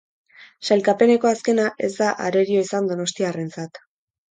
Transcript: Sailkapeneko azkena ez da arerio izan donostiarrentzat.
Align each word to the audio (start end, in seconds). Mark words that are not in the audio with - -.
Sailkapeneko 0.69 1.29
azkena 1.33 1.67
ez 1.89 1.91
da 1.99 2.09
arerio 2.29 2.65
izan 2.65 2.91
donostiarrentzat. 2.95 3.83